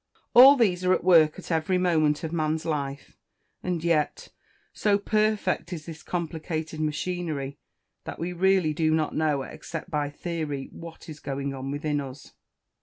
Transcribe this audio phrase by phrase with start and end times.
[0.33, 3.19] All these are at work at every moment of man's life;
[3.61, 4.29] and yet,
[4.73, 7.59] so perfect is this complicated machinery,
[8.05, 12.33] that we really do not know, except by theory, what is going on within us.